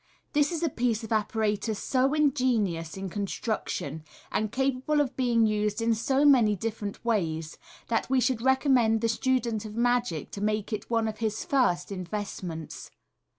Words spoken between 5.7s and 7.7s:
in so many different ways,